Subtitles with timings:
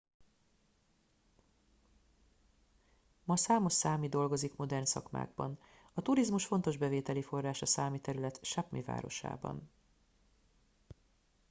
[3.23, 5.59] ma számos számi dolgozik modern szakmákban
[5.93, 9.69] a turizmus fontos bevételi forrás a számi terület sápmi városában